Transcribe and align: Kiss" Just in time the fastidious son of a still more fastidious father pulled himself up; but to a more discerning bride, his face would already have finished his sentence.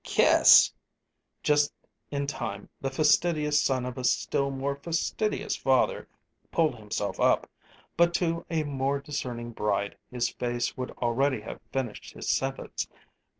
Kiss" 0.03 0.73
Just 1.43 1.71
in 2.09 2.25
time 2.25 2.67
the 2.81 2.89
fastidious 2.89 3.63
son 3.63 3.85
of 3.85 3.99
a 3.99 4.03
still 4.03 4.49
more 4.49 4.75
fastidious 4.75 5.55
father 5.55 6.07
pulled 6.51 6.73
himself 6.79 7.19
up; 7.19 7.47
but 7.97 8.11
to 8.15 8.43
a 8.49 8.63
more 8.63 8.99
discerning 8.99 9.51
bride, 9.51 9.95
his 10.09 10.27
face 10.27 10.75
would 10.75 10.89
already 11.03 11.41
have 11.41 11.61
finished 11.71 12.13
his 12.15 12.27
sentence. 12.27 12.87